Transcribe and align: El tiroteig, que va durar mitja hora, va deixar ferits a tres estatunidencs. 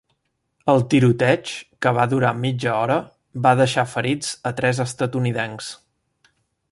El 0.71 0.79
tiroteig, 0.93 1.51
que 1.85 1.91
va 1.97 2.07
durar 2.13 2.31
mitja 2.45 2.73
hora, 2.77 2.97
va 3.47 3.53
deixar 3.61 3.87
ferits 3.95 4.33
a 4.51 4.55
tres 4.61 4.81
estatunidencs. 4.89 5.73